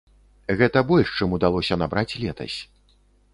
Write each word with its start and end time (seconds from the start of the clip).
Гэта 0.61 0.81
больш, 0.91 1.11
чым 1.17 1.35
удалося 1.37 1.77
набраць 1.83 2.17
летась. 2.23 2.57